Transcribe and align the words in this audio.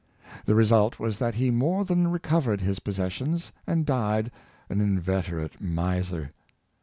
The 0.47 0.55
result 0.55 0.99
was 0.99 1.19
that 1.19 1.35
he 1.35 1.51
more 1.51 1.85
than 1.85 2.07
recovered 2.09 2.61
his 2.61 2.79
possessions, 2.79 3.51
and 3.67 3.85
died 3.85 4.31
an 4.67 4.81
inveterate 4.81 5.61
miser. 5.61 6.31